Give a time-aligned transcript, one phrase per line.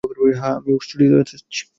[0.39, 1.61] হ্যাঁ, আমি স্টুডিওতে আছি।